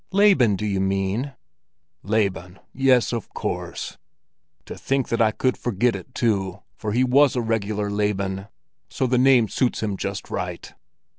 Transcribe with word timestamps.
"Laban, 0.11 0.55
do 0.55 0.65
you 0.65 0.79
mean?" 0.79 1.33
"Laban, 2.01 2.57
yes 2.73 3.13
of 3.13 3.31
course! 3.35 3.99
To 4.65 4.75
think 4.75 5.09
that 5.09 5.21
I 5.21 5.29
could 5.29 5.59
forget 5.59 5.95
it, 5.95 6.15
too, 6.15 6.63
for 6.75 6.91
he 6.91 7.03
was 7.03 7.35
a 7.35 7.41
regular 7.43 7.87
Laban, 7.91 8.47
so 8.89 9.05
the 9.05 9.19
name 9.19 9.47
suits 9.47 9.83
him 9.83 9.97
just 9.97 10.31
right. 10.31 10.73